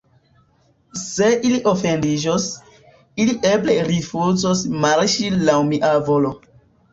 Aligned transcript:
Se 1.01 1.27
ili 1.49 1.59
ofendiĝos, 1.71 2.47
ili 3.25 3.35
eble 3.51 3.77
rifuzos 3.91 4.65
marŝi 4.87 5.31
laŭ 5.51 5.59
mia 5.69 5.93
volo. 6.11 6.35